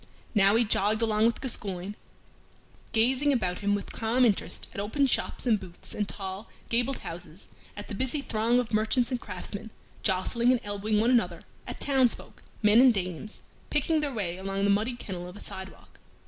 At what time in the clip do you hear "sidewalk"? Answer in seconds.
15.39-15.99